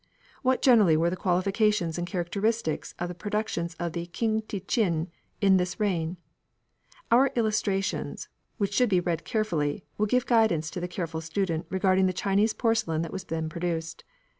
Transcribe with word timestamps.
What 0.41 0.63
generally 0.63 0.97
were 0.97 1.11
the 1.11 1.15
qualifications 1.15 1.95
and 1.99 2.07
characteristics 2.07 2.95
of 2.97 3.07
the 3.07 3.13
productions 3.13 3.75
of 3.75 3.93
King 4.11 4.41
te 4.41 4.61
chin 4.61 5.11
in 5.41 5.57
this 5.57 5.79
reign? 5.79 6.17
Our 7.11 7.27
illustrations, 7.35 8.27
which 8.57 8.73
should 8.73 8.89
be 8.89 8.99
read 8.99 9.25
carefully, 9.25 9.85
will 9.99 10.07
give 10.07 10.25
guidance 10.25 10.71
to 10.71 10.79
the 10.79 10.87
careful 10.87 11.21
student 11.21 11.67
regarding 11.69 12.07
the 12.07 12.13
Chinese 12.13 12.53
porcelain 12.55 13.03
that 13.03 13.13
was 13.13 13.25
then 13.25 13.47
produced. 13.47 14.03